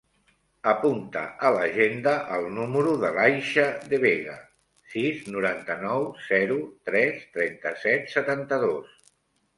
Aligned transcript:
Apunta 0.69 1.21
a 1.49 1.49
l'agenda 1.57 2.13
el 2.37 2.47
número 2.55 2.95
de 3.03 3.11
l'Aisha 3.17 3.65
De 3.91 3.99
Vega: 4.05 4.39
sis, 4.95 5.21
noranta-nou, 5.37 6.09
zero, 6.31 6.59
tres, 6.91 7.21
trenta-set, 7.37 8.13
setanta-dos. 8.19 8.99